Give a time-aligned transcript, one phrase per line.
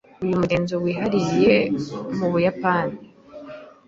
[0.23, 1.55] Uyu mugenzo wihariye
[2.17, 2.97] mubuyapani.